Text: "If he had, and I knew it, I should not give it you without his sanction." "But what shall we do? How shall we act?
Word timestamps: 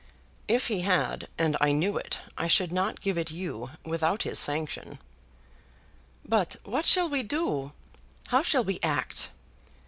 "If 0.47 0.65
he 0.65 0.79
had, 0.81 1.27
and 1.37 1.55
I 1.61 1.73
knew 1.73 1.95
it, 1.95 2.17
I 2.35 2.47
should 2.47 2.71
not 2.71 3.01
give 3.01 3.19
it 3.19 3.29
you 3.29 3.69
without 3.85 4.23
his 4.23 4.39
sanction." 4.39 4.97
"But 6.25 6.55
what 6.63 6.85
shall 6.87 7.07
we 7.07 7.21
do? 7.21 7.71
How 8.29 8.41
shall 8.41 8.63
we 8.63 8.79
act? 8.81 9.29